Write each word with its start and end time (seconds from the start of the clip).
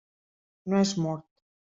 No 0.73 0.79
és 0.87 0.93
mort. 1.05 1.27